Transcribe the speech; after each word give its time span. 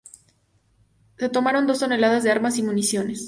Se 1.19 1.29
tomaron 1.29 1.67
dos 1.67 1.77
toneladas 1.77 2.23
de 2.23 2.31
armas 2.31 2.57
y 2.57 2.63
municiones. 2.63 3.19